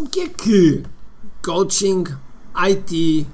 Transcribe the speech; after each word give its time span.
O 0.00 0.08
que 0.08 0.20
é 0.20 0.28
que 0.30 0.82
coaching, 1.42 2.04
IT, 2.54 3.26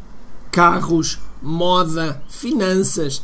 carros, 0.50 1.16
moda, 1.40 2.20
finanças, 2.28 3.22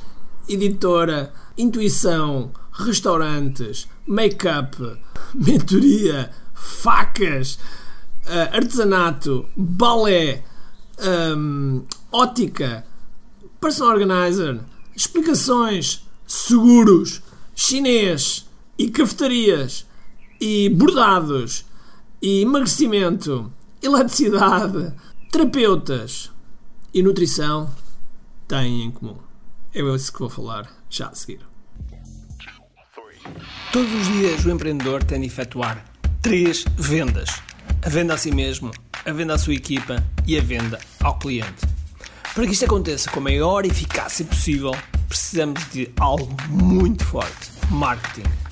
editora, 0.48 1.34
intuição, 1.58 2.52
restaurantes, 2.72 3.88
make-up, 4.06 4.76
mentoria, 5.34 6.30
facas, 6.54 7.58
uh, 8.26 8.54
artesanato, 8.54 9.44
balé, 9.56 10.44
um, 11.36 11.82
ótica, 12.12 12.86
personal 13.60 13.94
organizer, 13.94 14.60
explicações, 14.94 16.08
seguros, 16.28 17.20
chinês 17.56 18.48
e 18.78 18.88
cafetarias 18.88 19.84
e 20.40 20.68
bordados 20.68 21.71
e 22.22 22.42
emagrecimento, 22.42 23.52
eletricidade, 23.82 24.94
terapeutas 25.32 26.30
e 26.94 27.02
nutrição 27.02 27.68
têm 28.46 28.84
em 28.84 28.90
comum. 28.92 29.18
É 29.74 29.80
isso 29.80 30.12
que 30.12 30.20
vou 30.20 30.30
falar 30.30 30.70
já 30.88 31.08
a 31.08 31.14
seguir. 31.14 31.40
Todos 33.72 33.92
os 33.92 34.06
dias 34.06 34.44
o 34.44 34.50
empreendedor 34.50 35.02
tem 35.02 35.20
de 35.20 35.26
efetuar 35.26 35.84
três 36.20 36.64
vendas: 36.76 37.28
a 37.84 37.88
venda 37.88 38.14
a 38.14 38.16
si 38.16 38.30
mesmo, 38.30 38.70
a 39.04 39.12
venda 39.12 39.34
à 39.34 39.38
sua 39.38 39.54
equipa 39.54 40.04
e 40.24 40.38
a 40.38 40.42
venda 40.42 40.78
ao 41.00 41.18
cliente. 41.18 41.66
Para 42.34 42.46
que 42.46 42.52
isto 42.52 42.64
aconteça 42.64 43.10
com 43.10 43.18
a 43.20 43.24
maior 43.24 43.64
eficácia 43.66 44.24
possível, 44.24 44.72
precisamos 45.08 45.68
de 45.70 45.90
algo 45.98 46.36
muito 46.48 47.04
forte: 47.04 47.50
marketing. 47.70 48.41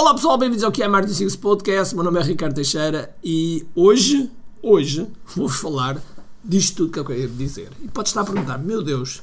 Olá 0.00 0.14
pessoal, 0.14 0.38
bem-vindos 0.38 0.64
ao 0.64 0.72
QI 0.72 0.88
Marketing 0.88 1.12
Secrets 1.12 1.36
Podcast. 1.36 1.94
Meu 1.94 2.02
nome 2.02 2.18
é 2.18 2.22
Ricardo 2.22 2.54
Teixeira 2.54 3.14
e 3.22 3.66
hoje, 3.74 4.30
hoje, 4.62 5.06
vou-vos 5.36 5.58
falar 5.60 6.02
disto 6.42 6.76
tudo 6.76 6.92
que 6.92 6.98
eu 6.98 7.04
quero 7.04 7.28
dizer. 7.28 7.68
E 7.82 7.86
pode 7.86 8.08
estar 8.08 8.22
a 8.22 8.24
perguntar, 8.24 8.56
meu 8.56 8.82
Deus, 8.82 9.20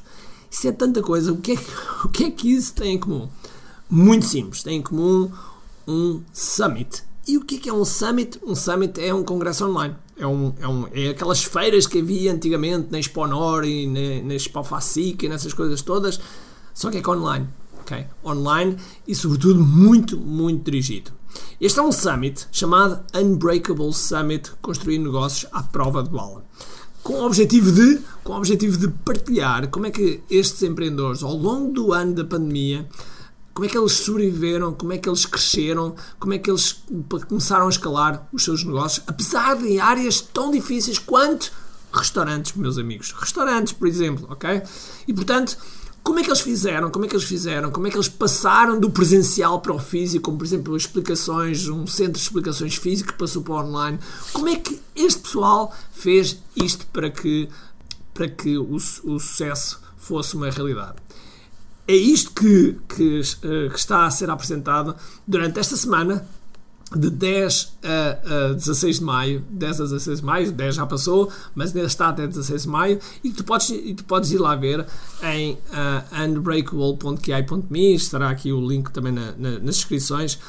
isso 0.51 0.67
é 0.67 0.71
tanta 0.71 1.01
coisa, 1.01 1.33
o 1.33 1.37
que 1.37 1.53
é, 1.53 1.55
o 2.05 2.09
que, 2.09 2.25
é 2.25 2.29
que 2.29 2.53
isso 2.53 2.75
tem 2.75 2.93
em 2.93 2.99
comum? 2.99 3.27
Muito 3.89 4.27
simples, 4.27 4.61
tem 4.61 4.77
em 4.77 4.81
comum 4.83 5.31
um 5.87 6.21
summit 6.31 7.03
e 7.27 7.37
o 7.37 7.43
que 7.43 7.67
é, 7.67 7.71
é 7.71 7.73
um 7.73 7.83
summit? 7.83 8.39
Um 8.45 8.53
summit 8.53 9.01
é 9.03 9.11
um 9.11 9.23
congresso 9.23 9.65
online. 9.65 9.95
É, 10.15 10.27
um, 10.27 10.53
é, 10.59 10.67
um, 10.67 10.87
é 10.93 11.09
aquelas 11.09 11.43
feiras 11.43 11.87
que 11.87 12.01
havia 12.01 12.31
antigamente 12.31 12.89
na 12.91 12.99
Expo 12.99 13.25
Nor 13.25 13.65
e 13.65 13.87
na, 13.87 14.27
na 14.27 14.35
Expo 14.35 14.63
Facic 14.63 15.25
e 15.25 15.27
nessas 15.27 15.53
coisas 15.53 15.81
todas, 15.81 16.19
só 16.71 16.91
que 16.91 16.99
é 16.99 17.01
que 17.01 17.09
online. 17.09 17.47
Online 18.25 18.77
e, 19.07 19.15
sobretudo, 19.15 19.59
muito, 19.59 20.17
muito 20.17 20.63
dirigido. 20.63 21.11
Este 21.59 21.79
é 21.79 21.81
um 21.81 21.91
summit 21.91 22.47
chamado 22.51 23.03
Unbreakable 23.15 23.93
Summit 23.93 24.51
Construir 24.61 24.99
Negócios 24.99 25.49
à 25.51 25.63
Prova 25.63 26.03
de 26.03 26.09
Bala. 26.09 26.45
Com 27.03 27.13
o 27.13 27.25
objetivo 27.25 27.71
de, 27.71 28.01
com 28.23 28.33
o 28.33 28.37
objetivo 28.37 28.77
de 28.77 28.87
partilhar 28.89 29.69
como 29.69 29.85
é 29.85 29.91
que 29.91 30.21
estes 30.29 30.61
empreendedores, 30.63 31.23
ao 31.23 31.35
longo 31.35 31.71
do 31.71 31.93
ano 31.93 32.13
da 32.13 32.25
pandemia, 32.25 32.87
como 33.53 33.65
é 33.65 33.69
que 33.69 33.77
eles 33.77 33.93
sobreviveram, 33.93 34.73
como 34.73 34.93
é 34.93 34.97
que 34.97 35.09
eles 35.09 35.25
cresceram, 35.25 35.95
como 36.19 36.33
é 36.33 36.37
que 36.37 36.51
eles 36.51 36.83
começaram 37.27 37.65
a 37.65 37.69
escalar 37.69 38.27
os 38.31 38.43
seus 38.43 38.63
negócios, 38.63 39.03
apesar 39.07 39.55
de 39.55 39.79
áreas 39.79 40.21
tão 40.21 40.51
difíceis 40.51 40.99
quanto 40.99 41.51
restaurantes, 41.91 42.53
meus 42.53 42.77
amigos. 42.77 43.15
Restaurantes, 43.17 43.73
por 43.73 43.87
exemplo, 43.87 44.27
ok? 44.29 44.61
E 45.07 45.13
portanto, 45.13 45.57
como 46.07 46.19
é 46.19 46.23
que 46.23 46.29
eles 46.29 46.39
fizeram? 46.39 46.89
Como 46.89 47.03
é 47.03 47.07
que 47.09 47.15
eles 47.17 47.25
fizeram? 47.25 47.69
Como 47.69 47.85
é 47.85 47.89
que 47.89 47.97
eles 47.97 48.07
passaram 48.07 48.79
do 48.79 48.89
presencial 48.89 49.59
para 49.59 49.73
o 49.73 49.77
físico, 49.77 50.23
como 50.23 50.37
por 50.37 50.45
exemplo 50.45 50.77
explicações, 50.77 51.67
um 51.67 51.85
centro 51.85 52.13
de 52.13 52.19
explicações 52.19 52.77
físico 52.77 53.13
passou 53.15 53.43
para 53.43 53.55
o 53.55 53.57
online? 53.57 53.99
Como 54.31 54.47
é 54.47 54.55
que 54.55 54.79
este 54.95 55.19
pessoal 55.19 55.75
fez 55.91 56.39
isto 56.55 56.85
para 56.93 57.09
que, 57.09 57.49
para 58.13 58.29
que 58.29 58.57
o, 58.57 58.75
o 58.75 58.79
sucesso 58.79 59.81
fosse 59.97 60.37
uma 60.37 60.49
realidade? 60.49 60.95
é 61.89 61.95
isto 61.95 62.31
que, 62.33 62.77
que, 62.89 63.21
eh, 63.43 63.69
que, 63.69 63.79
está 63.79 64.05
a 64.05 64.11
ser 64.11 64.29
apresentado 64.29 64.93
durante 65.25 65.57
esta 65.57 65.77
semana, 65.77 66.27
de 66.95 67.09
10 67.09 67.77
a, 67.83 68.49
a 68.49 68.53
16 68.53 68.99
de 68.99 69.03
maio. 69.03 69.43
10 69.49 69.81
a 69.81 69.83
16 69.85 70.19
de 70.19 70.25
maio, 70.25 70.51
10 70.51 70.75
já 70.75 70.85
passou, 70.85 71.31
mas 71.53 71.75
ainda 71.75 71.87
está 71.87 72.09
até 72.09 72.25
16 72.25 72.63
de 72.63 72.69
maio. 72.69 72.99
E 73.23 73.31
tu 73.31 73.43
podes, 73.43 73.69
e 73.69 73.93
tu 73.93 74.03
podes 74.03 74.31
ir 74.31 74.37
lá 74.37 74.55
ver 74.55 74.85
em 75.23 75.53
uh, 75.53 76.23
unbreakable.ki.me. 76.25 77.95
Estará 77.95 78.29
aqui 78.29 78.51
o 78.51 78.65
link 78.65 78.91
também 78.91 79.11
na, 79.11 79.33
na, 79.33 79.59
nas 79.59 79.75
descrições 79.75 80.39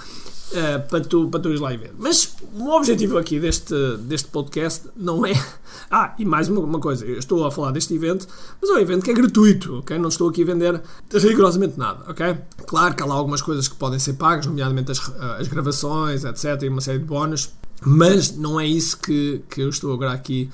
uh, 0.53 0.89
para, 0.89 1.01
tu, 1.01 1.29
para 1.29 1.41
tu 1.41 1.51
ir 1.51 1.59
lá 1.59 1.73
e 1.73 1.77
ver. 1.77 1.93
Mas 1.99 2.35
o 2.55 2.71
objetivo 2.71 3.19
aqui 3.19 3.39
deste, 3.39 3.75
deste 4.01 4.29
podcast 4.29 4.89
não 4.97 5.25
é. 5.25 5.33
Ah, 5.91 6.15
e 6.19 6.25
mais 6.25 6.49
uma, 6.49 6.61
uma, 6.61 6.81
coisa, 6.81 7.07
eu 7.07 7.19
estou 7.19 7.47
a 7.47 7.51
falar 7.51 7.71
deste 7.71 7.95
evento, 7.95 8.27
mas 8.61 8.69
é 8.69 8.75
um 8.75 8.79
evento 8.79 9.03
que 9.03 9.11
é 9.11 9.15
gratuito, 9.15 9.79
ok? 9.79 9.99
Não 9.99 10.11
estou 10.11 10.29
aqui 10.29 10.43
a 10.43 10.45
vender 10.45 10.83
rigorosamente 11.11 11.79
nada, 11.79 12.05
ok? 12.07 12.37
Claro 12.67 12.95
que 12.95 13.03
há 13.03 13.07
lá 13.07 13.15
algumas 13.15 13.41
coisas 13.41 13.69
que 13.69 13.75
podem 13.75 13.99
ser 13.99 14.15
pagas, 14.15 14.45
nomeadamente 14.45 14.93
as, 14.93 14.99
as 15.39 15.49
gravações, 15.49 16.25
etc., 16.25 16.63
e 16.63 16.69
uma 16.69 16.83
série 16.83 16.99
de 16.99 17.07
bónus, 17.07 17.53
mas 17.81 18.37
não 18.37 18.61
é 18.61 18.67
isso 18.67 18.99
que, 18.99 19.43
que 19.49 19.63
eu 19.63 19.71
estou 19.71 19.93
agora 19.95 20.13
aqui 20.13 20.51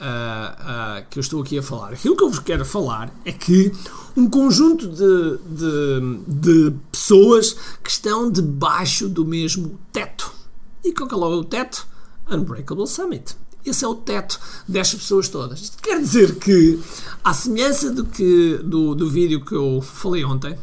uh, 0.00 1.02
uh, 1.02 1.06
que 1.10 1.18
eu 1.18 1.20
estou 1.20 1.42
aqui 1.42 1.58
a 1.58 1.62
falar. 1.62 1.92
Aquilo 1.92 2.16
que 2.16 2.24
eu 2.24 2.30
vos 2.30 2.38
quero 2.38 2.64
falar 2.64 3.12
é 3.24 3.32
que 3.32 3.72
um 4.16 4.28
conjunto 4.28 4.88
de, 4.88 5.38
de, 5.48 6.24
de 6.26 6.76
pessoas 6.90 7.56
que 7.82 7.90
estão 7.90 8.30
debaixo 8.30 9.08
do 9.08 9.24
mesmo 9.24 9.78
teto. 9.92 10.32
E 10.84 10.92
qual 10.92 11.32
é 11.32 11.36
o 11.36 11.44
teto? 11.44 11.86
Unbreakable 12.30 12.86
Summit. 12.86 13.36
Esse 13.64 13.84
é 13.84 13.88
o 13.88 13.94
teto 13.94 14.40
destas 14.66 15.00
pessoas 15.00 15.28
todas. 15.28 15.60
Isto 15.60 15.82
quer 15.82 15.98
dizer 16.00 16.36
que, 16.36 16.80
à 17.22 17.34
semelhança 17.34 17.90
do, 17.90 18.04
que, 18.04 18.58
do, 18.58 18.94
do 18.94 19.10
vídeo 19.10 19.44
que 19.44 19.54
eu 19.54 19.80
falei 19.82 20.24
ontem, 20.24 20.56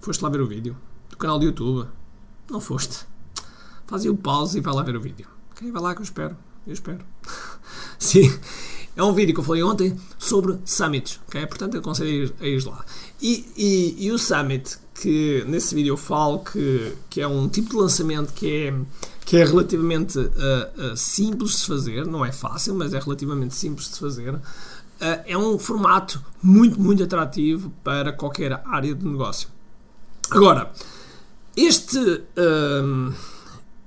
foste 0.00 0.22
lá 0.22 0.28
ver 0.28 0.40
o 0.40 0.46
vídeo, 0.46 0.76
do 1.10 1.16
canal 1.16 1.38
do 1.38 1.44
YouTube, 1.44 1.88
não 2.50 2.60
foste. 2.60 3.06
Fazia 3.86 4.12
o 4.12 4.16
pause 4.16 4.58
e 4.58 4.60
vai 4.60 4.74
lá 4.74 4.82
ver 4.82 4.96
o 4.96 5.00
vídeo. 5.00 5.26
Ok? 5.50 5.70
Vai 5.70 5.82
lá 5.82 5.94
que 5.94 6.00
eu 6.00 6.04
espero. 6.04 6.36
Eu 6.66 6.72
espero. 6.72 7.04
Sim. 7.98 8.32
É 8.94 9.02
um 9.02 9.12
vídeo 9.12 9.32
que 9.32 9.40
eu 9.40 9.44
falei 9.44 9.62
ontem 9.62 9.96
sobre 10.18 10.58
summits, 10.64 11.18
ok? 11.26 11.46
Portanto, 11.46 11.78
aconselho 11.78 12.32
a 12.40 12.46
ir 12.46 12.64
lá. 12.66 12.84
E, 13.20 13.46
e, 13.56 14.06
e, 14.06 14.12
o 14.12 14.18
summit, 14.18 14.76
que 14.94 15.44
nesse 15.46 15.74
vídeo 15.74 15.92
eu 15.92 15.96
falo 15.96 16.40
que, 16.40 16.92
que 17.08 17.20
é 17.20 17.26
um 17.26 17.48
tipo 17.48 17.70
de 17.70 17.76
lançamento 17.76 18.34
que 18.34 18.50
é, 18.50 18.74
que 19.24 19.38
é 19.38 19.44
relativamente 19.44 20.18
uh, 20.18 20.92
uh, 20.92 20.96
simples 20.96 21.60
de 21.60 21.66
fazer, 21.66 22.06
não 22.06 22.24
é 22.24 22.32
fácil, 22.32 22.74
mas 22.74 22.92
é 22.92 22.98
relativamente 22.98 23.54
simples 23.54 23.90
de 23.90 23.98
fazer. 23.98 24.34
Uh, 24.34 24.40
é 25.26 25.38
um 25.38 25.58
formato 25.58 26.22
muito, 26.42 26.78
muito 26.78 27.02
atrativo 27.02 27.72
para 27.82 28.12
qualquer 28.12 28.60
área 28.66 28.94
de 28.94 29.06
negócio. 29.06 29.48
Agora, 30.30 30.70
este 31.56 31.98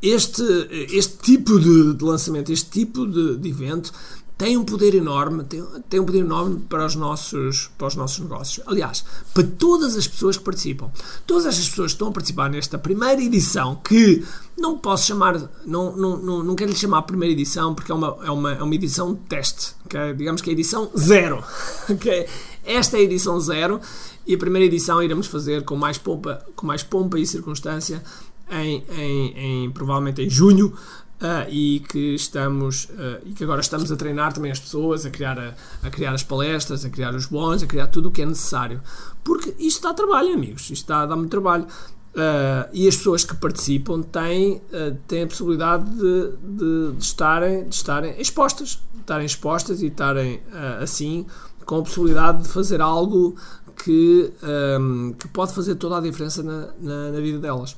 este, 0.02 0.44
este 0.92 1.18
tipo 1.18 1.60
de, 1.60 1.96
de, 1.96 2.04
lançamento, 2.04 2.52
este 2.52 2.70
tipo 2.70 3.08
de, 3.08 3.38
de 3.38 3.50
evento 3.50 3.92
tem 4.38 4.58
um 4.58 4.66
poder 4.66 4.94
enorme, 4.94 5.44
tem, 5.46 5.64
tem, 5.90 6.00
um 6.00 6.06
poder 6.06 6.20
enorme 6.20 6.60
para 6.68 6.86
os, 6.86 6.96
nossos, 6.96 7.70
para 7.78 7.88
os 7.88 7.96
nossos 7.96 8.20
negócios. 8.20 8.66
Aliás, 8.68 9.06
para 9.34 9.44
todas 9.44 9.96
as 9.96 10.08
pessoas 10.08 10.38
que 10.38 10.44
participam. 10.44 10.92
Todas 11.26 11.46
estas 11.46 11.70
pessoas 11.70 11.92
que 11.92 11.96
estão 11.96 12.10
a 12.10 12.12
participar 12.12 12.50
nesta 12.50 12.78
primeira 12.78 13.22
edição, 13.22 13.78
que 13.78 14.26
não 14.58 14.78
posso 14.78 15.06
chamar, 15.06 15.40
não, 15.66 15.96
não, 15.96 16.18
não, 16.18 16.44
não 16.44 16.56
quero 16.56 16.72
lhe 16.72 16.78
chamar 16.78 17.04
primeira 17.04 17.32
edição, 17.32 17.74
porque 17.74 17.92
é 17.92 17.96
uma, 17.96 18.18
é 18.24 18.32
uma, 18.32 18.52
é 18.54 18.62
uma 18.62 18.76
edição 18.76 19.14
de 19.14 19.22
teste. 19.22 19.74
Okay? 19.86 20.14
Digamos 20.14 20.42
que 20.42 20.50
é 20.50 20.52
a 20.52 20.54
edição 20.54 20.92
zero. 20.98 21.44
Okay? 21.88 22.28
Esta 22.66 22.98
é 22.98 23.02
a 23.02 23.04
edição 23.04 23.40
zero 23.40 23.80
e 24.26 24.34
a 24.34 24.38
primeira 24.38 24.66
edição 24.66 25.02
iremos 25.02 25.28
fazer 25.28 25.64
com 25.64 25.76
mais 25.76 26.00
pompa, 26.00 26.44
com 26.56 26.66
mais 26.66 26.82
pompa 26.82 27.20
e 27.20 27.26
circunstância 27.26 28.02
em, 28.50 28.84
em, 28.90 29.66
em 29.66 29.72
provavelmente 29.72 30.22
em 30.24 30.30
junho 30.30 30.74
Uh, 31.16 31.50
e 31.50 31.80
que 31.80 32.14
estamos 32.14 32.86
uh, 32.86 33.22
e 33.26 33.32
que 33.32 33.46
agora 33.46 33.62
estamos 33.62 33.90
a 33.90 33.96
treinar 33.96 34.34
também 34.34 34.52
as 34.52 34.60
pessoas 34.60 35.06
a 35.06 35.10
criar 35.10 35.40
a, 35.40 35.54
a, 35.82 35.90
criar 35.90 36.12
as 36.12 36.24
palestras 36.24 36.84
a 36.84 36.90
criar 36.90 37.16
os 37.16 37.26
bons 37.28 37.64
a 37.64 37.66
criar 37.66 37.88
tudo 37.88 38.10
o 38.10 38.12
que 38.12 38.22
é 38.22 38.26
necessário 38.26 38.82
porque 39.24 39.56
isto 39.58 39.82
dá 39.82 39.94
trabalho 39.94 40.34
amigos 40.34 40.70
isto 40.70 40.86
dá, 40.86 41.06
dá 41.06 41.16
muito 41.16 41.32
trabalho 41.32 41.66
Uh, 42.16 42.72
e 42.72 42.88
as 42.88 42.96
pessoas 42.96 43.26
que 43.26 43.36
participam 43.36 44.02
têm, 44.02 44.62
têm 45.06 45.24
a 45.24 45.28
possibilidade 45.28 45.84
de, 45.84 46.32
de, 46.42 46.92
de, 46.94 47.04
estarem, 47.04 47.68
de 47.68 47.76
estarem 47.76 48.22
expostas, 48.22 48.82
estarem 48.98 49.26
expostas 49.26 49.82
e 49.82 49.88
estarem 49.88 50.42
assim 50.82 51.26
com 51.66 51.80
a 51.80 51.82
possibilidade 51.82 52.44
de 52.44 52.48
fazer 52.48 52.80
algo 52.80 53.36
que, 53.76 54.32
um, 54.80 55.14
que 55.14 55.28
pode 55.28 55.54
fazer 55.54 55.76
toda 55.76 55.98
a 55.98 56.02
diferença 56.02 56.42
na, 56.42 56.70
na, 56.80 57.12
na 57.12 57.20
vida 57.20 57.40
delas. 57.40 57.76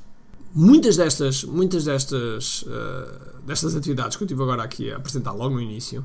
Muitas 0.54 0.96
destas, 0.96 1.44
muitas 1.44 1.84
destas, 1.84 2.64
destas 3.46 3.76
atividades 3.76 4.16
que 4.16 4.22
eu 4.22 4.26
estive 4.26 4.42
agora 4.42 4.62
aqui 4.62 4.90
a 4.90 4.96
apresentar 4.96 5.32
logo 5.32 5.54
no 5.54 5.60
início 5.60 6.04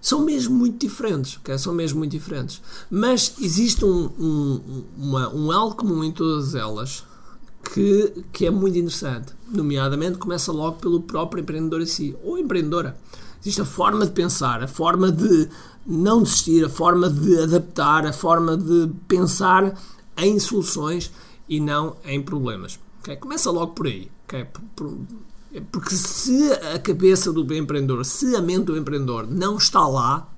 são 0.00 0.24
mesmo 0.24 0.56
muito 0.56 0.78
diferentes, 0.78 1.36
okay? 1.36 1.58
são 1.58 1.74
mesmo 1.74 1.98
muito 1.98 2.12
diferentes. 2.12 2.62
Mas 2.90 3.34
existe 3.40 3.84
um, 3.84 4.10
um, 4.18 4.84
uma, 4.96 5.34
um 5.34 5.52
algo 5.52 5.76
comum 5.76 6.02
em 6.02 6.10
todas 6.10 6.54
elas 6.54 7.04
que, 7.62 8.24
que 8.32 8.46
é 8.46 8.50
muito 8.50 8.78
interessante. 8.78 9.34
Nomeadamente, 9.48 10.18
começa 10.18 10.50
logo 10.50 10.78
pelo 10.78 11.02
próprio 11.02 11.42
empreendedor 11.42 11.82
em 11.82 11.86
si, 11.86 12.16
ou 12.24 12.38
empreendedora. 12.38 12.96
Existe 13.40 13.60
a 13.60 13.64
forma 13.66 14.06
de 14.06 14.12
pensar, 14.12 14.62
a 14.62 14.68
forma 14.68 15.12
de 15.12 15.48
não 15.86 16.22
desistir, 16.22 16.64
a 16.64 16.68
forma 16.68 17.08
de 17.10 17.38
adaptar, 17.38 18.06
a 18.06 18.12
forma 18.12 18.56
de 18.56 18.90
pensar 19.06 19.78
em 20.16 20.38
soluções 20.38 21.10
e 21.48 21.60
não 21.60 21.96
em 22.04 22.22
problemas. 22.22 22.78
Okay? 23.00 23.16
Começa 23.16 23.50
logo 23.50 23.72
por 23.72 23.86
aí. 23.86 24.10
Okay? 24.24 24.46
Porque 25.72 25.94
se 25.94 26.52
a 26.52 26.78
cabeça 26.78 27.32
do 27.32 27.42
empreendedor, 27.54 28.04
se 28.04 28.36
a 28.36 28.40
mente 28.40 28.66
do 28.66 28.76
empreendedor 28.76 29.26
não 29.26 29.56
está 29.56 29.86
lá, 29.86 30.28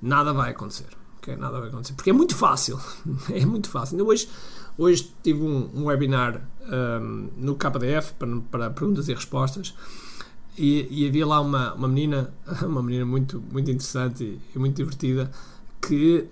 nada 0.00 0.32
vai 0.32 0.50
acontecer. 0.50 0.88
Okay? 1.18 1.36
Nada 1.36 1.58
vai 1.58 1.68
acontecer. 1.68 1.94
Porque 1.94 2.10
é 2.10 2.12
muito 2.12 2.36
fácil. 2.36 2.78
É 3.30 3.44
muito 3.46 3.68
fácil. 3.68 3.94
Ainda 3.94 4.08
hoje 4.08 4.28
Hoje 4.76 5.12
tive 5.22 5.42
um, 5.42 5.70
um 5.74 5.84
webinar 5.84 6.48
um, 6.62 7.28
no 7.36 7.54
KDF 7.56 8.14
para, 8.14 8.40
para, 8.50 8.70
perguntas 8.70 9.08
e 9.08 9.14
respostas 9.14 9.74
e, 10.56 10.86
e, 10.90 11.06
havia 11.06 11.26
lá 11.26 11.40
uma, 11.40 11.74
uma 11.74 11.88
menina, 11.88 12.32
uma 12.64 12.82
menina 12.82 13.04
muito, 13.04 13.42
muito 13.52 13.70
interessante 13.70 14.24
e, 14.24 14.40
e 14.54 14.58
muito 14.58 14.76
divertida 14.76 15.30
que, 15.80 16.26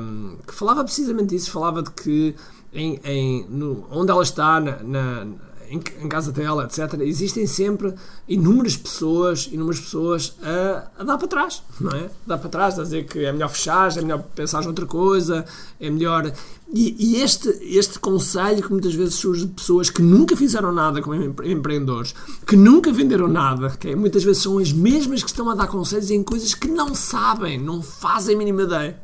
um, 0.00 0.36
que, 0.46 0.54
falava 0.54 0.84
precisamente 0.84 1.30
disso, 1.30 1.50
falava 1.50 1.82
de 1.82 1.90
que 1.90 2.36
em, 2.72 3.00
em 3.04 3.46
no, 3.48 3.86
onde 3.90 4.10
ela 4.10 4.22
está 4.22 4.60
na, 4.60 4.82
na 4.82 5.26
em, 5.72 5.82
em, 6.02 6.08
casa 6.08 6.30
dela, 6.30 6.64
etc., 6.64 7.00
existem 7.00 7.46
sempre 7.46 7.94
inúmeras 8.28 8.76
pessoas, 8.76 9.48
inúmeras 9.50 9.80
pessoas 9.80 10.36
a, 10.42 10.90
a, 10.98 11.04
dar 11.04 11.16
para 11.16 11.28
trás, 11.28 11.62
não 11.80 11.90
é? 11.92 12.10
Dar 12.26 12.36
para 12.36 12.50
trás, 12.50 12.78
a 12.78 12.82
dizer 12.82 13.06
que 13.06 13.24
é 13.24 13.32
melhor 13.32 13.48
fechar, 13.48 13.96
é 13.96 14.02
melhor 14.02 14.22
pensar 14.34 14.62
noutra 14.64 14.84
coisa, 14.84 15.46
é 15.80 15.88
melhor. 15.88 16.30
E, 16.70 17.16
e, 17.16 17.22
este, 17.22 17.48
este 17.62 17.98
conselho 17.98 18.62
que 18.62 18.70
muitas 18.70 18.94
vezes 18.94 19.14
surge 19.14 19.46
de 19.46 19.52
pessoas 19.52 19.88
que 19.88 20.02
nunca 20.02 20.36
fizeram 20.36 20.72
nada 20.72 21.00
como 21.00 21.14
empreendedores, 21.14 22.14
que 22.46 22.56
nunca 22.56 22.92
venderam 22.92 23.28
nada, 23.28 23.70
que 23.70 23.96
muitas 23.96 24.24
vezes 24.24 24.42
são 24.42 24.58
as 24.58 24.72
mesmas 24.72 25.22
que 25.22 25.30
estão 25.30 25.48
a 25.48 25.54
dar 25.54 25.68
conselhos 25.68 26.10
em 26.10 26.22
coisas 26.22 26.54
que 26.54 26.68
não 26.68 26.94
sabem, 26.94 27.58
não 27.58 27.82
fazem 27.82 28.34
a 28.34 28.38
mínima 28.38 28.62
ideia. 28.62 29.00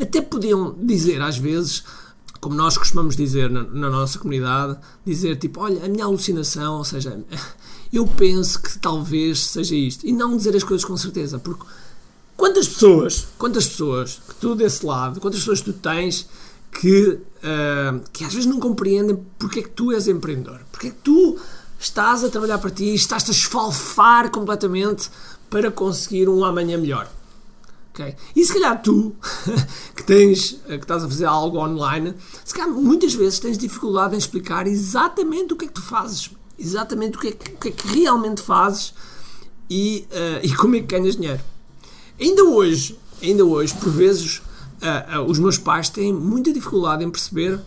Até 0.00 0.20
podiam 0.20 0.74
dizer, 0.78 1.20
às 1.20 1.36
vezes, 1.38 1.84
como 2.42 2.56
nós 2.56 2.76
costumamos 2.76 3.14
dizer 3.14 3.48
na, 3.48 3.62
na, 3.62 3.88
nossa 3.88 4.18
comunidade, 4.18 4.76
dizer 5.06 5.36
tipo, 5.36 5.60
olha, 5.60 5.84
a 5.84 5.88
minha 5.88 6.04
alucinação, 6.04 6.78
ou 6.78 6.84
seja, 6.84 7.24
eu 7.92 8.04
penso 8.04 8.60
que 8.60 8.80
talvez 8.80 9.46
seja 9.46 9.76
isto, 9.76 10.04
e 10.04 10.12
não 10.12 10.36
dizer 10.36 10.56
as 10.56 10.64
coisas 10.64 10.84
com 10.84 10.96
certeza, 10.96 11.38
porque 11.38 11.64
quantas 12.36 12.66
pessoas, 12.66 13.28
quantas 13.38 13.68
pessoas 13.68 14.20
que 14.28 14.34
tu 14.34 14.56
desse 14.56 14.84
lado, 14.84 15.20
quantas 15.20 15.38
pessoas 15.38 15.60
tu 15.60 15.72
tens 15.72 16.28
que, 16.72 17.10
uh, 17.10 18.02
que 18.12 18.24
às 18.24 18.34
vezes 18.34 18.46
não 18.46 18.58
compreendem 18.58 19.24
porque 19.38 19.60
é 19.60 19.62
que 19.62 19.70
tu 19.70 19.92
és 19.92 20.08
empreendedor, 20.08 20.62
porque 20.72 20.88
é 20.88 20.90
que 20.90 20.96
tu 20.96 21.38
estás 21.78 22.24
a 22.24 22.28
trabalhar 22.28 22.58
para 22.58 22.70
ti, 22.70 22.92
estás 22.92 23.28
a 23.28 23.30
esfalfar 23.30 24.32
completamente 24.32 25.08
para 25.48 25.70
conseguir 25.70 26.28
um 26.28 26.44
amanhã 26.44 26.76
melhor. 26.76 27.08
Okay? 27.92 28.16
E 28.34 28.44
se 28.44 28.54
calhar 28.54 28.80
tu, 28.82 29.14
que 29.94 30.02
tens, 30.02 30.52
que 30.66 30.74
estás 30.74 31.04
a 31.04 31.08
fazer 31.08 31.26
algo 31.26 31.58
online, 31.58 32.14
se 32.42 32.54
calhar 32.54 32.70
muitas 32.70 33.12
vezes 33.12 33.38
tens 33.38 33.58
dificuldade 33.58 34.14
em 34.14 34.18
explicar 34.18 34.66
exatamente 34.66 35.52
o 35.52 35.56
que 35.56 35.66
é 35.66 35.68
que 35.68 35.74
tu 35.74 35.82
fazes, 35.82 36.30
exatamente 36.58 37.18
o 37.18 37.20
que 37.20 37.28
é 37.28 37.32
que, 37.32 37.50
que, 37.50 37.68
é 37.68 37.70
que 37.70 37.88
realmente 37.88 38.40
fazes 38.40 38.94
e, 39.68 40.08
uh, 40.10 40.40
e 40.46 40.54
como 40.56 40.74
é 40.76 40.80
que 40.80 40.86
ganhas 40.86 41.16
dinheiro. 41.16 41.42
Ainda 42.18 42.44
hoje, 42.44 42.98
ainda 43.22 43.44
hoje, 43.44 43.74
por 43.74 43.90
vezes, 43.90 44.38
uh, 44.38 45.20
uh, 45.20 45.30
os 45.30 45.38
meus 45.38 45.58
pais 45.58 45.90
têm 45.90 46.14
muita 46.14 46.50
dificuldade 46.50 47.04
em 47.04 47.10
perceber 47.10 47.60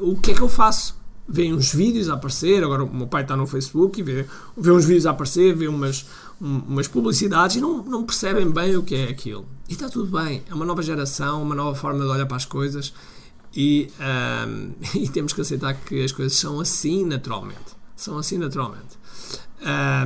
o 0.00 0.16
que 0.16 0.32
é 0.32 0.34
que 0.34 0.40
eu 0.40 0.48
faço 0.48 0.96
vê 1.28 1.52
uns 1.52 1.72
vídeos 1.72 2.08
a 2.08 2.14
aparecer, 2.14 2.62
agora 2.62 2.84
o 2.84 2.94
meu 2.94 3.06
pai 3.06 3.22
está 3.22 3.36
no 3.36 3.46
Facebook 3.46 4.00
e 4.00 4.02
vê, 4.02 4.26
vê 4.56 4.70
uns 4.70 4.84
vídeos 4.84 5.06
a 5.06 5.10
aparecer, 5.10 5.54
vê 5.54 5.68
umas, 5.68 6.06
umas 6.40 6.88
publicidades 6.88 7.56
e 7.56 7.60
não, 7.60 7.82
não 7.82 8.04
percebem 8.04 8.50
bem 8.50 8.76
o 8.76 8.82
que 8.82 8.94
é 8.94 9.04
aquilo. 9.04 9.46
E 9.68 9.72
está 9.72 9.88
tudo 9.88 10.10
bem, 10.18 10.42
é 10.50 10.54
uma 10.54 10.64
nova 10.64 10.82
geração, 10.82 11.42
uma 11.42 11.54
nova 11.54 11.74
forma 11.76 12.04
de 12.04 12.10
olhar 12.10 12.26
para 12.26 12.36
as 12.36 12.44
coisas 12.44 12.92
e, 13.54 13.88
um, 14.48 14.72
e 14.98 15.08
temos 15.08 15.32
que 15.32 15.40
aceitar 15.40 15.74
que 15.74 16.02
as 16.02 16.12
coisas 16.12 16.36
são 16.36 16.60
assim 16.60 17.04
naturalmente. 17.04 17.76
São 17.96 18.18
assim 18.18 18.38
naturalmente. 18.38 18.98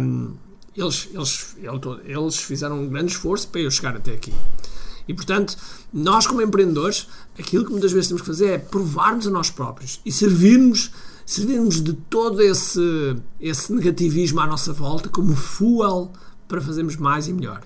Um, 0.00 0.34
eles, 0.76 1.08
eles, 1.12 1.56
eles 2.04 2.36
fizeram 2.36 2.78
um 2.80 2.88
grande 2.88 3.12
esforço 3.12 3.48
para 3.48 3.62
eu 3.62 3.70
chegar 3.70 3.96
até 3.96 4.12
aqui. 4.12 4.34
E 5.08 5.14
portanto, 5.14 5.56
nós 5.92 6.26
como 6.26 6.42
empreendedores, 6.42 7.06
aquilo 7.38 7.64
que 7.64 7.70
muitas 7.70 7.92
vezes 7.92 8.08
temos 8.08 8.22
que 8.22 8.26
fazer 8.26 8.46
é 8.46 8.58
provarmos 8.58 9.26
a 9.26 9.30
nós 9.30 9.50
próprios 9.50 10.00
e 10.04 10.12
servirmos 10.12 10.90
servirmos 11.26 11.82
de 11.82 11.92
todo 11.92 12.40
esse, 12.40 12.80
esse 13.40 13.72
negativismo 13.72 14.40
à 14.40 14.46
nossa 14.46 14.72
volta 14.72 15.08
como 15.08 15.34
fuel 15.34 16.12
para 16.46 16.60
fazermos 16.60 16.94
mais 16.96 17.26
e 17.26 17.32
melhor. 17.32 17.64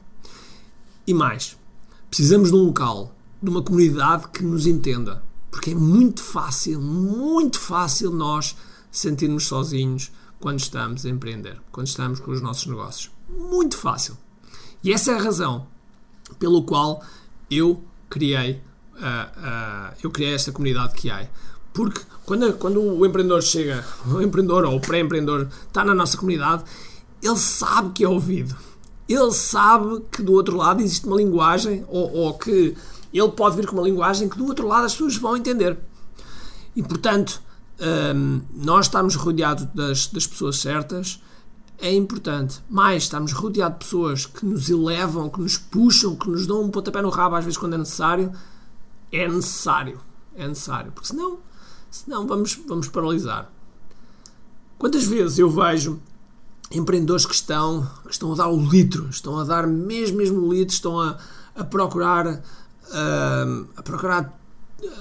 E 1.06 1.12
mais, 1.12 1.58
precisamos 2.08 2.50
de 2.50 2.56
um 2.56 2.64
local, 2.64 3.14
de 3.42 3.50
uma 3.50 3.62
comunidade 3.62 4.28
que 4.28 4.42
nos 4.42 4.66
entenda. 4.66 5.22
Porque 5.50 5.72
é 5.72 5.74
muito 5.74 6.22
fácil, 6.22 6.80
muito 6.80 7.58
fácil 7.58 8.10
nós 8.10 8.56
sentirmos 8.90 9.46
sozinhos 9.46 10.10
quando 10.38 10.58
estamos 10.58 11.04
a 11.04 11.10
empreender, 11.10 11.60
quando 11.70 11.88
estamos 11.88 12.18
com 12.18 12.30
os 12.30 12.40
nossos 12.40 12.66
negócios. 12.66 13.10
Muito 13.28 13.76
fácil. 13.76 14.16
E 14.82 14.92
essa 14.92 15.12
é 15.12 15.16
a 15.16 15.22
razão 15.22 15.66
pelo 16.38 16.62
qual 16.64 17.02
eu 17.50 17.82
criei, 18.08 18.62
uh, 18.94 18.96
uh, 18.96 19.94
eu 20.02 20.10
criei 20.10 20.34
esta 20.34 20.52
comunidade 20.52 20.94
que 20.94 21.10
há. 21.10 21.26
Porque 21.72 22.00
quando, 22.24 22.52
quando 22.54 22.80
o 22.80 23.04
empreendedor 23.06 23.42
chega, 23.42 23.84
o 24.06 24.20
empreendedor 24.20 24.64
ou 24.64 24.76
o 24.76 24.80
pré-empreendedor 24.80 25.48
está 25.66 25.84
na 25.84 25.94
nossa 25.94 26.16
comunidade, 26.16 26.64
ele 27.22 27.36
sabe 27.36 27.90
que 27.92 28.04
é 28.04 28.08
ouvido. 28.08 28.56
Ele 29.08 29.32
sabe 29.32 30.02
que 30.12 30.22
do 30.22 30.32
outro 30.32 30.56
lado 30.56 30.80
existe 30.80 31.06
uma 31.06 31.16
linguagem, 31.16 31.84
ou, 31.88 32.12
ou 32.12 32.34
que 32.34 32.76
ele 33.12 33.28
pode 33.32 33.56
vir 33.56 33.66
com 33.66 33.76
uma 33.76 33.82
linguagem 33.82 34.28
que 34.28 34.38
do 34.38 34.46
outro 34.46 34.66
lado 34.66 34.84
as 34.84 34.92
pessoas 34.92 35.16
vão 35.16 35.36
entender. 35.36 35.76
E 36.76 36.82
portanto, 36.82 37.42
um, 38.14 38.40
nós 38.54 38.86
estamos 38.86 39.16
rodeados 39.16 39.66
das, 39.74 40.06
das 40.06 40.26
pessoas 40.26 40.56
certas 40.58 41.20
é 41.80 41.94
importante. 41.94 42.62
Mais, 42.68 43.04
estamos 43.04 43.32
rodeados 43.32 43.78
de 43.78 43.84
pessoas 43.84 44.26
que 44.26 44.44
nos 44.44 44.68
elevam, 44.68 45.28
que 45.28 45.40
nos 45.40 45.56
puxam, 45.56 46.16
que 46.16 46.28
nos 46.28 46.46
dão 46.46 46.62
um 46.62 46.70
pontapé 46.70 47.00
no 47.02 47.10
rabo 47.10 47.36
às 47.36 47.44
vezes 47.44 47.58
quando 47.58 47.74
é 47.74 47.78
necessário. 47.78 48.32
É 49.10 49.26
necessário. 49.28 50.00
É 50.36 50.46
necessário. 50.46 50.92
Porque 50.92 51.08
senão 51.08 51.38
senão 51.90 52.26
vamos, 52.26 52.58
vamos 52.66 52.88
paralisar. 52.88 53.50
Quantas 54.78 55.04
vezes 55.04 55.38
eu 55.38 55.50
vejo 55.50 56.00
empreendedores 56.70 57.26
que 57.26 57.34
estão, 57.34 57.86
que 58.04 58.12
estão 58.12 58.32
a 58.32 58.36
dar 58.36 58.48
o 58.48 58.60
litro, 58.60 59.08
estão 59.10 59.38
a 59.38 59.44
dar 59.44 59.66
mesmo, 59.66 60.18
mesmo 60.18 60.40
o 60.40 60.52
litro, 60.52 60.72
estão 60.72 61.00
a, 61.00 61.18
a 61.54 61.64
procurar 61.64 62.26
uh, 62.26 63.68
a 63.76 63.82
procurar 63.82 64.39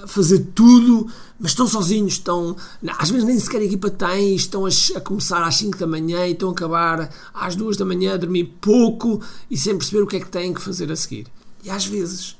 fazer 0.06 0.38
tudo, 0.54 1.06
mas 1.38 1.52
estão 1.52 1.66
sozinhos, 1.66 2.14
estão, 2.14 2.56
às 2.98 3.10
vezes 3.10 3.26
nem 3.26 3.38
sequer 3.38 3.60
a 3.60 3.64
equipa 3.64 3.90
tem, 3.90 4.34
estão 4.34 4.66
a, 4.66 4.68
a, 4.96 5.00
começar 5.00 5.42
às 5.42 5.56
5 5.56 5.78
da 5.78 5.86
manhã 5.86 6.26
e 6.26 6.32
estão 6.32 6.50
a 6.50 6.52
acabar 6.52 7.10
às 7.32 7.56
2 7.56 7.76
da 7.76 7.84
manhã 7.84 8.14
a 8.14 8.16
dormir 8.16 8.44
pouco 8.60 9.20
e 9.50 9.56
sem 9.56 9.76
perceber 9.76 10.02
o 10.02 10.06
que 10.06 10.16
é 10.16 10.20
que 10.20 10.28
têm 10.28 10.52
que 10.52 10.60
fazer 10.60 10.90
a 10.90 10.96
seguir. 10.96 11.26
E 11.62 11.70
às 11.70 11.86
vezes 11.86 12.36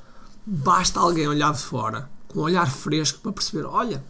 basta 0.47 0.99
alguém 0.99 1.29
olhar 1.29 1.53
de 1.53 1.61
fora, 1.61 2.11
com 2.29 2.41
um 2.41 2.43
olhar 2.43 2.71
fresco, 2.71 3.21
para 3.21 3.33
perceber: 3.33 3.67
olha, 3.67 4.03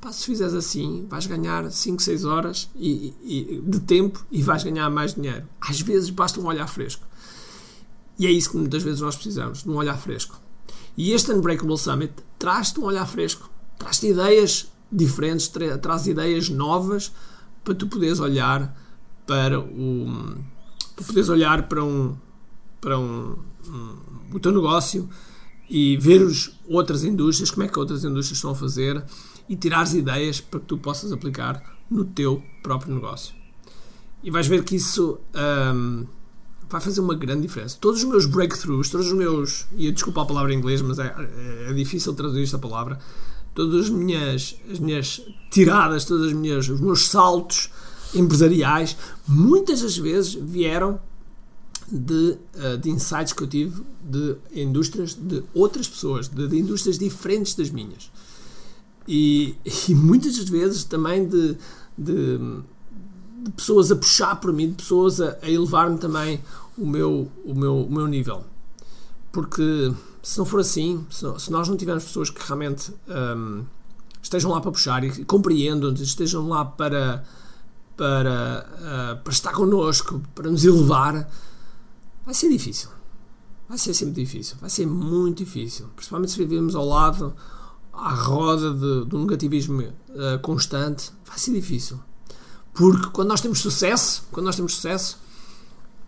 Pá, 0.00 0.12
se 0.12 0.26
fizeres 0.26 0.54
assim, 0.54 1.06
vais 1.08 1.26
ganhar 1.26 1.70
5, 1.70 2.02
6 2.02 2.24
horas 2.24 2.70
e, 2.76 3.14
e, 3.24 3.62
de 3.66 3.80
tempo 3.80 4.24
e 4.30 4.42
vais 4.42 4.62
ganhar 4.62 4.90
mais 4.90 5.14
dinheiro. 5.14 5.46
Às 5.60 5.80
vezes 5.80 6.10
basta 6.10 6.40
um 6.40 6.46
olhar 6.46 6.68
fresco. 6.68 7.04
E 8.18 8.26
é 8.26 8.30
isso 8.30 8.50
que 8.50 8.56
muitas 8.56 8.82
vezes 8.82 9.00
nós 9.00 9.14
precisamos, 9.14 9.62
de 9.62 9.68
um 9.68 9.76
olhar 9.76 9.96
fresco. 9.98 10.38
E 10.96 11.12
este 11.12 11.32
Unbreakable 11.32 11.76
Summit 11.76 12.12
traz-te 12.38 12.80
um 12.80 12.84
olhar 12.84 13.06
fresco, 13.06 13.50
traz-te 13.78 14.08
ideias 14.08 14.72
diferentes, 14.90 15.48
tra 15.48 15.76
traz 15.78 16.06
ideias 16.06 16.48
novas 16.48 17.12
para 17.62 17.74
tu 17.74 17.86
poderes 17.86 18.20
olhar 18.20 18.74
para 19.26 19.60
o 19.60 20.36
para 20.94 21.04
poderes 21.04 21.28
olhar 21.28 21.68
para 21.68 21.84
um 21.84 22.16
para 22.80 22.98
um, 22.98 23.36
um 23.66 23.96
o 24.32 24.40
teu 24.40 24.52
negócio 24.52 25.08
e 25.68 25.96
ver 25.96 26.22
os 26.22 26.58
outras 26.68 27.04
indústrias, 27.04 27.50
como 27.50 27.64
é 27.64 27.68
que 27.68 27.78
outras 27.78 28.04
indústrias 28.04 28.38
estão 28.38 28.52
a 28.52 28.54
fazer 28.54 29.04
e 29.48 29.56
tirares 29.56 29.94
ideias 29.94 30.40
para 30.40 30.60
que 30.60 30.66
tu 30.66 30.78
possas 30.78 31.12
aplicar 31.12 31.62
no 31.90 32.04
teu 32.04 32.42
próprio 32.62 32.94
negócio. 32.94 33.34
E 34.22 34.30
vais 34.30 34.46
ver 34.46 34.64
que 34.64 34.76
isso 34.76 35.18
um, 35.74 36.06
vai 36.68 36.80
fazer 36.80 37.00
uma 37.00 37.14
grande 37.14 37.42
diferença. 37.42 37.76
Todos 37.80 38.02
os 38.02 38.08
meus 38.08 38.26
breakthroughs, 38.26 38.88
todos 38.88 39.06
os 39.06 39.12
meus. 39.12 39.66
E 39.76 39.90
desculpa 39.90 40.22
a 40.22 40.26
palavra 40.26 40.52
em 40.52 40.58
inglês, 40.58 40.82
mas 40.82 40.98
é, 40.98 41.14
é 41.68 41.72
difícil 41.72 42.14
traduzir 42.14 42.42
esta 42.42 42.58
palavra. 42.58 42.98
Todas 43.54 43.86
as 43.86 43.90
minhas, 43.90 44.56
as 44.70 44.78
minhas 44.78 45.22
tiradas, 45.50 46.04
todas 46.04 46.28
as 46.28 46.32
minhas, 46.32 46.68
os 46.68 46.80
meus 46.80 47.08
saltos 47.08 47.70
empresariais, 48.14 48.96
muitas 49.26 49.80
das 49.80 49.96
vezes 49.96 50.34
vieram 50.34 51.00
de, 51.90 52.36
uh, 52.54 52.78
de 52.78 52.90
insights 52.90 53.32
que 53.32 53.42
eu 53.42 53.46
tive 53.46 53.82
de 54.02 54.36
indústrias 54.54 55.14
de 55.14 55.42
outras 55.54 55.88
pessoas, 55.88 56.28
de, 56.28 56.48
de 56.48 56.58
indústrias 56.58 56.98
diferentes 56.98 57.54
das 57.54 57.70
minhas. 57.70 58.10
E, 59.06 59.54
e, 59.88 59.94
muitas 59.94 60.36
das 60.36 60.48
vezes 60.48 60.84
também 60.84 61.26
de, 61.26 61.56
de, 61.96 62.38
de, 63.46 63.52
pessoas 63.54 63.90
a 63.90 63.96
puxar 63.96 64.36
por 64.36 64.52
mim, 64.52 64.68
de 64.70 64.74
pessoas 64.74 65.20
a, 65.20 65.38
a 65.42 65.50
elevar-me 65.50 65.98
também 65.98 66.40
o 66.76 66.86
meu, 66.86 67.30
o, 67.44 67.54
meu, 67.54 67.82
o 67.82 67.92
meu 67.92 68.06
nível. 68.06 68.44
Porque 69.32 69.92
se 70.22 70.38
não 70.38 70.44
for 70.44 70.60
assim, 70.60 71.06
se, 71.10 71.24
se 71.38 71.52
nós 71.52 71.68
não 71.68 71.76
tivermos 71.76 72.04
pessoas 72.04 72.30
que 72.30 72.44
realmente 72.44 72.92
um, 73.08 73.64
estejam 74.22 74.50
lá 74.50 74.60
para 74.60 74.72
puxar 74.72 75.04
e 75.04 75.24
compreendam-nos, 75.24 76.00
estejam 76.00 76.48
lá 76.48 76.64
para, 76.64 77.24
para, 77.96 78.66
uh, 78.74 79.22
para 79.22 79.32
estar 79.32 79.52
connosco, 79.52 80.20
para 80.34 80.50
nos 80.50 80.64
elevar, 80.64 81.30
vai 82.24 82.34
ser 82.34 82.48
difícil. 82.50 82.90
Vai 83.68 83.78
ser 83.78 83.94
sempre 83.94 84.24
difícil. 84.24 84.56
Vai 84.60 84.70
ser 84.70 84.86
muito 84.86 85.38
difícil. 85.44 85.88
Principalmente 85.94 86.32
se 86.32 86.38
vivemos 86.38 86.74
ao 86.74 86.84
lado, 86.84 87.34
à 87.92 88.10
roda 88.10 88.72
de, 88.72 89.04
do 89.04 89.18
negativismo 89.18 89.82
uh, 89.82 90.38
constante, 90.42 91.10
vai 91.24 91.38
ser 91.38 91.52
difícil. 91.52 91.98
Porque 92.76 93.08
quando 93.10 93.28
nós 93.28 93.40
temos 93.40 93.60
sucesso, 93.60 94.28
quando 94.30 94.44
nós 94.44 94.54
temos 94.54 94.74
sucesso, 94.74 95.18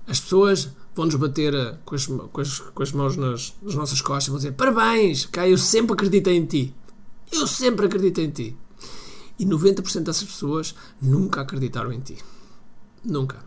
as 0.07 0.21
pessoas 0.21 0.69
vão-nos 0.95 1.15
bater 1.15 1.55
eh, 1.55 1.79
com 1.83 1.95
as, 1.95 2.07
com 2.07 2.41
as, 2.41 2.61
com 2.61 2.83
as 2.83 2.93
mãos 2.93 3.17
nas, 3.17 3.55
nas, 3.63 3.75
nossas 3.75 4.03
costas 4.03 4.27
e 4.27 4.31
vão 4.31 4.37
dizer 4.37 4.53
parabéns, 4.53 5.25
cá 5.25 5.49
eu 5.49 5.57
sempre 5.57 5.95
acreditei 5.95 6.37
em 6.37 6.45
ti. 6.45 6.75
Eu 7.33 7.47
sempre 7.47 7.87
acreditei 7.87 8.27
em 8.27 8.31
ti. 8.31 8.57
E 9.39 9.47
90% 9.47 10.03
dessas 10.03 10.25
pessoas 10.25 10.75
nunca 11.01 11.41
acreditaram 11.41 11.91
em 11.91 12.01
ti. 12.01 12.19
Nunca. 13.03 13.43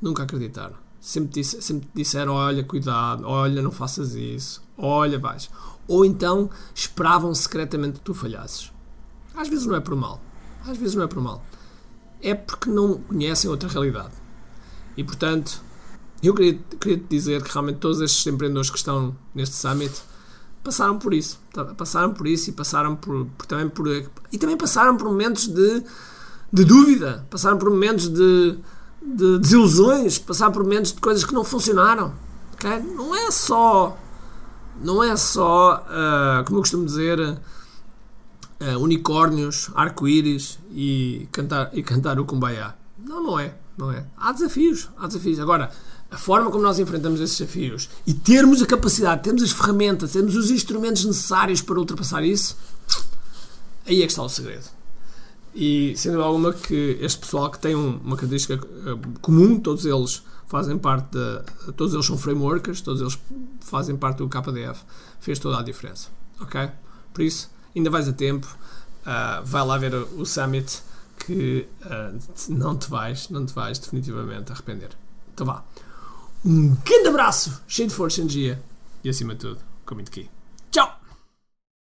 Nunca 0.00 0.22
acreditaram. 0.22 0.76
Sempre, 1.00 1.40
disse, 1.40 1.60
sempre 1.60 1.88
disseram: 1.92 2.34
olha, 2.34 2.62
cuidado, 2.62 3.24
olha, 3.26 3.62
não 3.62 3.72
faças 3.72 4.14
isso, 4.14 4.62
olha, 4.76 5.18
vais. 5.18 5.50
Ou 5.88 6.04
então 6.04 6.50
esperavam 6.72 7.34
secretamente 7.34 7.98
que 7.98 8.04
tu 8.04 8.14
falhasses. 8.14 8.72
Às 9.34 9.48
vezes 9.48 9.66
não 9.66 9.74
é 9.74 9.80
por 9.80 9.96
mal. 9.96 10.20
Às 10.64 10.76
vezes 10.76 10.94
não 10.94 11.02
é 11.02 11.06
por 11.06 11.20
mal. 11.22 11.42
É 12.22 12.34
porque 12.34 12.70
não 12.70 12.98
conhecem 12.98 13.50
outra 13.50 13.68
realidade. 13.68 14.12
E 14.96 15.04
portanto, 15.04 15.62
eu 16.22 16.34
queria, 16.34 16.58
queria 16.80 17.02
dizer 17.08 17.42
que 17.42 17.52
realmente 17.52 17.78
todos 17.78 18.00
estes 18.00 18.26
empreendedores 18.26 18.70
que 18.70 18.78
estão 18.78 19.16
neste 19.34 19.54
summit 19.54 19.92
passaram 20.62 20.98
por 20.98 21.14
isso. 21.14 21.40
Passaram 21.76 22.12
por 22.12 22.26
isso 22.26 22.50
e 22.50 22.52
passaram 22.52 22.96
por, 22.96 23.26
por 23.36 23.46
também 23.46 23.68
por. 23.68 23.86
E 24.32 24.38
também 24.38 24.56
passaram 24.56 24.96
por 24.96 25.06
momentos 25.06 25.46
de, 25.46 25.84
de 26.52 26.64
dúvida. 26.64 27.26
Passaram 27.30 27.58
por 27.58 27.70
momentos 27.70 28.08
de 28.08 28.58
de 29.02 29.38
desilusões, 29.38 30.18
passar 30.18 30.50
por 30.50 30.62
momentos 30.62 30.92
de 30.92 31.00
coisas 31.00 31.24
que 31.24 31.32
não 31.32 31.44
funcionaram. 31.44 32.12
Okay? 32.54 32.78
Não 32.80 33.14
é 33.14 33.30
só, 33.30 33.96
não 34.82 35.02
é 35.02 35.16
só, 35.16 35.84
uh, 35.86 36.44
como 36.44 36.58
eu 36.58 36.62
costumo 36.62 36.84
dizer, 36.84 37.18
uh, 38.60 38.78
unicórnios, 38.78 39.70
arco-íris 39.74 40.58
e 40.72 41.28
cantar, 41.32 41.70
e 41.72 41.82
cantar 41.82 42.18
o 42.18 42.24
Kumbaya. 42.24 42.74
Não, 42.98 43.22
não 43.22 43.38
é, 43.38 43.54
não 43.76 43.90
é. 43.90 44.04
Há 44.16 44.32
desafios, 44.32 44.88
há 44.96 45.06
desafios. 45.06 45.38
Agora, 45.40 45.70
a 46.10 46.16
forma 46.16 46.50
como 46.50 46.62
nós 46.62 46.78
enfrentamos 46.78 47.20
esses 47.20 47.38
desafios 47.38 47.88
e 48.06 48.14
termos 48.14 48.62
a 48.62 48.66
capacidade, 48.66 49.22
termos 49.22 49.42
as 49.42 49.52
ferramentas, 49.52 50.12
termos 50.12 50.34
os 50.34 50.50
instrumentos 50.50 51.04
necessários 51.04 51.60
para 51.60 51.78
ultrapassar 51.78 52.24
isso, 52.24 52.56
aí 53.86 54.02
é 54.02 54.06
que 54.06 54.12
está 54.12 54.22
o 54.22 54.28
segredo. 54.28 54.64
E 55.54 55.94
sendo 55.96 56.22
alguma 56.22 56.52
que 56.52 56.98
este 57.00 57.18
pessoal 57.18 57.50
que 57.50 57.58
tem 57.58 57.74
uma 57.74 58.16
característica 58.16 58.54
eh, 58.54 58.98
comum, 59.20 59.58
todos 59.58 59.84
eles 59.84 60.22
fazem 60.46 60.78
parte 60.78 61.10
de, 61.10 61.72
todos 61.72 61.94
eles 61.94 62.06
são 62.06 62.16
frameworkers, 62.16 62.80
todos 62.80 63.00
eles 63.00 63.18
fazem 63.60 63.96
parte 63.96 64.18
do 64.18 64.28
KDF, 64.28 64.82
fez 65.20 65.38
toda 65.38 65.58
a 65.58 65.62
diferença, 65.62 66.08
ok? 66.40 66.70
Por 67.12 67.22
isso, 67.22 67.50
ainda 67.74 67.90
vais 67.90 68.08
a 68.08 68.12
tempo, 68.12 68.46
uh, 69.02 69.44
vai 69.44 69.64
lá 69.64 69.76
ver 69.78 69.94
o, 69.94 70.24
Summit 70.24 70.82
que 71.18 71.68
uh, 71.84 72.18
não 72.48 72.76
te 72.76 72.88
vais, 72.88 73.28
não 73.28 73.44
te 73.44 73.52
vais 73.52 73.78
definitivamente 73.78 74.52
arrepender. 74.52 74.90
Então 75.34 75.46
vá. 75.46 75.64
Um 76.44 76.76
grande 76.84 77.08
abraço, 77.08 77.62
cheio 77.66 77.88
de 77.88 77.94
força 77.94 78.20
e 78.20 78.22
energia 78.22 78.62
e 79.02 79.08
acima 79.08 79.34
de 79.34 79.40
tudo, 79.40 79.60
com 79.84 79.94
muito 79.94 80.08
aqui. 80.08 80.30
Tchau! 80.70 80.97